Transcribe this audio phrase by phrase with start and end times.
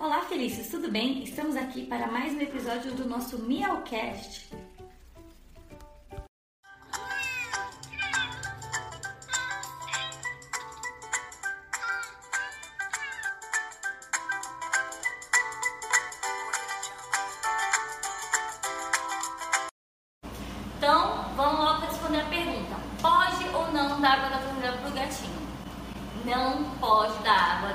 [0.00, 1.22] Olá, felizes, tudo bem?
[1.22, 4.48] Estamos aqui para mais um episódio do nosso Miaucast.
[20.78, 24.92] Então, vamos logo responder a pergunta: pode ou não dar água da torneira para o
[24.94, 25.40] gatinho?
[26.24, 27.74] Não pode dar água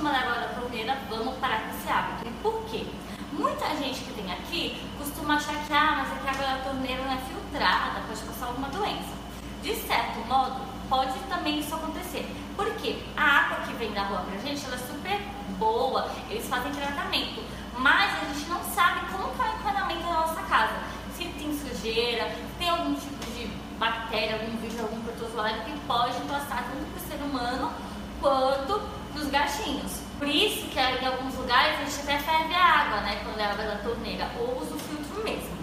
[0.00, 2.28] para quem costuma dar água da torneira, vamos parar com esse hábito.
[2.28, 2.86] E por quê?
[3.32, 6.70] Muita gente que tem aqui costuma achar que, ah, mas é que a água da
[6.70, 9.20] torneira não é filtrada, pode passar alguma doença.
[9.62, 12.26] De certo modo, pode também isso acontecer.
[12.56, 15.20] Porque a água que vem da rua pra gente, ela é super
[15.58, 17.42] boa, eles fazem tratamento,
[17.78, 20.74] mas a gente não sabe como que é o encanamento da nossa casa.
[21.16, 23.46] Se tem sujeira, se tem algum tipo de
[23.78, 27.72] bactéria, algum vírus, algum protozoário que pode passar tanto para o ser humano
[28.20, 28.80] quanto
[29.12, 30.00] para os gatinhos.
[30.18, 33.64] Por isso que em alguns lugares a gente até ferve a água, né, quando água
[33.64, 35.60] da torneira, ou usa o filtro mesmo.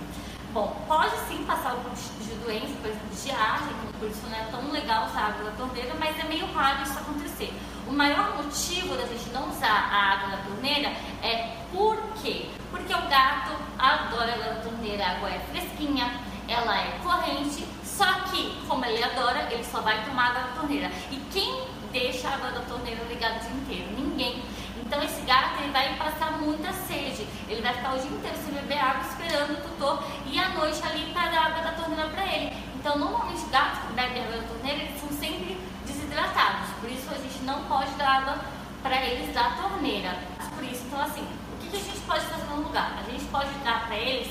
[0.54, 3.68] Bom, pode sim passar algum tipo de doença, por exemplo, de estiagem,
[4.00, 6.98] por isso não é tão legal usar água da torneira, mas é meio raro isso
[6.98, 7.54] acontecer.
[7.88, 10.90] O maior motivo da gente não usar a água da torneira
[11.22, 12.50] é por quê?
[12.72, 16.12] Porque o gato adora a água da torneira, a água é fresquinha,
[16.48, 20.92] ela é corrente, só que, como ele adora, ele só vai tomar água da torneira.
[21.12, 23.92] E quem deixa a água da torneira ligada o dia inteiro?
[23.98, 24.44] Ninguém.
[24.88, 27.28] Então esse gato ele vai passar muita sede.
[27.48, 30.82] Ele vai ficar o dia inteiro sem beber água, esperando o tutor e à noite
[30.84, 32.56] ali para dar água da torneira para ele.
[32.76, 36.70] Então normalmente gatos que bebem água da torneira eles são sempre desidratados.
[36.82, 38.40] Por isso a gente não pode dar água
[38.84, 40.18] para eles da torneira.
[40.56, 42.98] Por isso, então assim, o que, que a gente pode fazer no lugar?
[43.00, 44.28] A gente pode dar para eles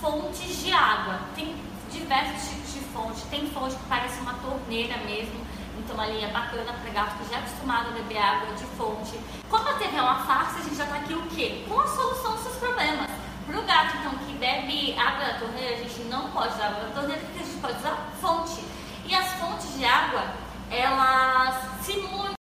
[0.00, 1.20] fontes de água.
[1.34, 1.54] Tem
[1.90, 3.22] diversos tipos de fonte.
[3.26, 5.46] Tem fonte que parece uma torneira mesmo
[5.86, 9.20] então uma linha bacana para gato que já é acostumado a beber água de fonte.
[9.48, 11.64] Como a TV é uma farsa, a gente já está aqui o quê?
[11.68, 13.08] Com a solução dos seus problemas.
[13.46, 16.84] Para o gato, então, que bebe água da torneira, a gente não pode usar água
[16.84, 18.60] da torneira, porque a gente pode usar fonte.
[19.08, 20.34] E as fontes de água,
[20.70, 22.34] elas simulam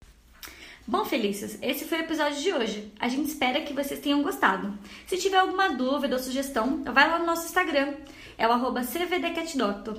[0.86, 2.94] Bom, Felícios, esse foi o episódio de hoje.
[3.00, 4.78] A gente espera que vocês tenham gostado.
[5.08, 7.94] Se tiver alguma dúvida ou sugestão, vai lá no nosso Instagram,
[8.38, 9.98] é o arroba CVDCatDoctor.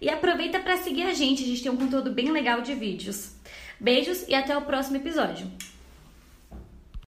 [0.00, 3.34] E aproveita para seguir a gente, a gente tem um conteúdo bem legal de vídeos.
[3.80, 5.50] Beijos e até o próximo episódio.